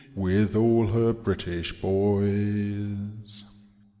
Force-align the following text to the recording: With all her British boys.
With 0.15 0.55
all 0.55 0.87
her 0.87 1.13
British 1.13 1.79
boys. 1.79 3.43